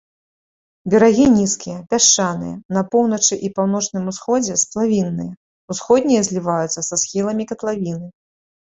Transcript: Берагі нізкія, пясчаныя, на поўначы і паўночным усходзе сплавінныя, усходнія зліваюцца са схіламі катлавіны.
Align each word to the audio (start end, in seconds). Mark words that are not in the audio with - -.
Берагі 0.93 1.25
нізкія, 1.33 1.77
пясчаныя, 1.91 2.55
на 2.77 2.81
поўначы 2.95 3.33
і 3.49 3.53
паўночным 3.61 4.03
усходзе 4.13 4.59
сплавінныя, 4.65 5.33
усходнія 5.75 6.21
зліваюцца 6.31 6.79
са 6.91 6.95
схіламі 7.05 7.43
катлавіны. 7.55 8.07